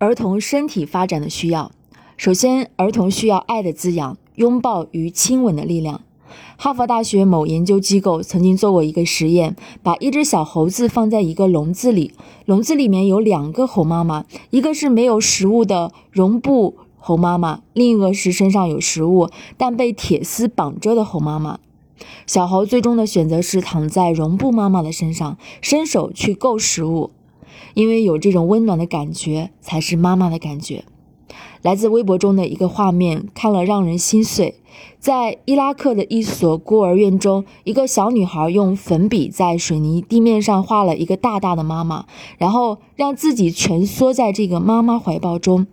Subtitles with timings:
[0.00, 1.72] 儿童身体发展的需要，
[2.16, 6.02] 首先，儿童需要爱的滋养、拥抱与亲吻的力量。
[6.56, 12.12] 哈佛大学某研究机构曾经做过一个实验，把一只小猴子放在一个笼子里，
[12.44, 21.58] 笼子里面有两个猴妈妈，一个是没有食物的绒布猴妈妈，另一个是身上有食物但被铁丝绑着的猴妈妈。
[22.24, 27.10] 小猴最终的选择是躺在绒布妈妈的身上，伸手去够食物。
[27.74, 30.84] 因为有这种温暖的感觉，才是妈妈的感觉。
[31.62, 34.60] 来自微博中的一个画面，看了让人心碎。
[35.00, 45.66] 在伊拉克的一所孤儿院中，一个小女孩用粉笔在水泥地面上画了一个大大的妈妈，然后让自己蜷缩在这个妈妈怀抱中。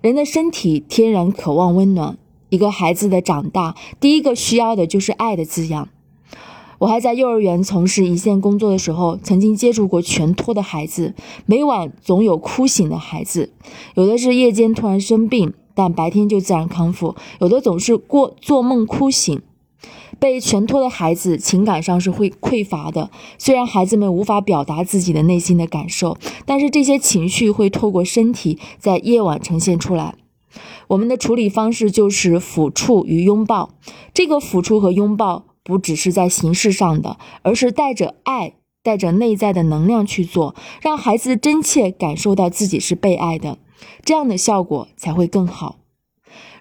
[0.00, 2.16] 人的身体天然渴望温暖，
[2.48, 5.88] 一个孩子的长大，第一个需要的就是爱的滋养。
[6.78, 11.14] 我还在幼儿园从事一线工作的时候，曾经接触过全托的孩子。
[11.44, 13.50] 每晚总有哭醒的孩子，
[13.94, 19.42] 有的是夜间突然生病，但白天就自然康复；有的总是过做梦哭醒。
[20.20, 30.14] 被全托的孩子情感上是会匮乏的，虽然孩子们无法表达自己的内心的感受，但是这些情绪会透过身体在夜晚呈现出来。
[30.88, 33.70] 我们的处理方式就是抚触与拥抱。
[34.14, 35.44] 这个抚触和拥抱。
[35.68, 43.58] 不只是在形式上的，而是带着爱、带着内在的能量去做，让孩子真切感受到自己是被爱的，
[44.02, 45.76] 这样的效果才会更好。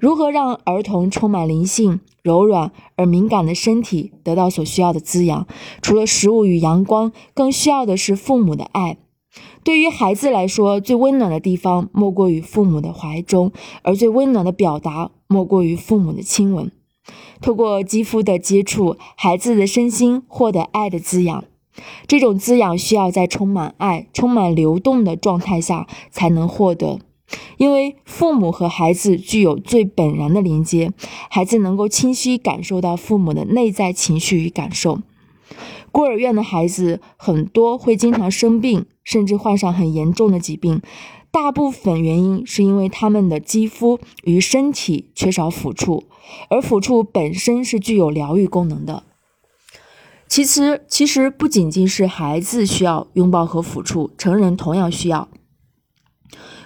[0.00, 5.46] 如何让儿童充满灵性、柔软而敏感的身体得到所需要的滋养？
[5.80, 8.98] 除了食物与阳光，更需要的是父母的爱。
[9.62, 16.72] 对于孩子来说，最温暖的地方莫过于父母的怀中，而最温暖的表达莫过于父母的亲吻。
[17.40, 21.44] 透过肌肤的接触，孩子的身心获得爱的滋养。
[22.06, 26.98] 这种滋养需要在充满爱、充满流动的状态下才能获得，
[27.58, 30.92] 因为父母和孩子具有最本然的连接，
[31.28, 35.00] 孩子能够清晰感受到父母的内在情绪与感受。
[35.92, 40.80] 孤儿院的孩子很多会经常生病，甚至患上很严重的疾病。
[41.36, 46.04] 大部分原因是因为他们的肌肤与身体缺少抚触，
[46.48, 49.02] 而抚触本身是具有疗愈功能的。
[50.26, 55.28] 其实，其实不仅仅是孩子需要拥抱和抚触，成人同样需要。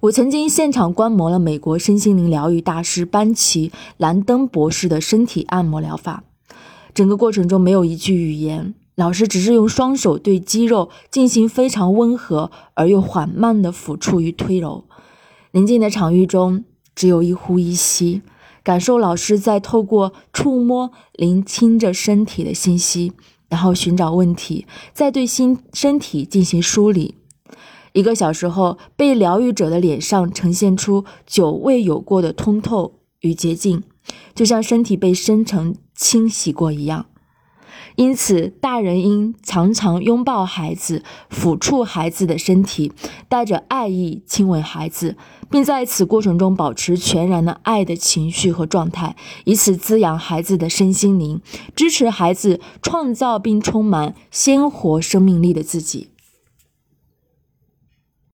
[0.00, 6.24] 我曾经现场观摩了美国身心灵疗愈大师班奇兰登博士的身体按摩疗法，
[6.92, 8.74] 整个过程中没有一句语言。
[8.96, 14.86] 老师只是用双手对肌肉进行非常温和而又缓慢的抚触与推揉。
[15.52, 16.64] 宁静的场域中，
[16.94, 18.22] 只有一呼一吸，
[18.64, 23.12] 感受老师在透过触摸聆听着身体的信息，
[23.50, 27.16] 然后寻找问题，再对心身体进行梳理。
[27.92, 33.82] 一个小时后，被疗愈者的脸上呈现出久未有过的通透与洁净，
[34.34, 37.06] 就像身体被深层清洗过一样。
[37.96, 42.92] 因此，大人应常常拥抱孩子，抚触孩子的身体，
[43.28, 45.16] 带着爱意亲吻孩子，
[45.50, 51.40] 并在此过程中保持全然的爱的情绪和状态，以此滋养孩子的身心灵，
[51.74, 56.08] 支持孩子创造并充满鲜活生命力的自己。